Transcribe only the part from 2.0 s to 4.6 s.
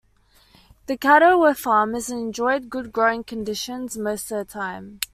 and enjoyed good growing conditions most of the